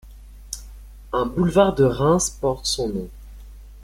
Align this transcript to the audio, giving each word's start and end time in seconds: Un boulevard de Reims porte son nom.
Un 1.13 1.27
boulevard 1.27 1.75
de 1.75 1.83
Reims 1.83 2.31
porte 2.31 2.65
son 2.65 2.89
nom. 2.89 3.07